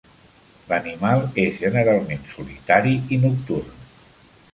L'animal 0.69 1.19
és 1.43 1.59
generalment 1.65 2.23
solitari 2.31 2.95
i 3.17 3.21
nocturn. 3.27 3.77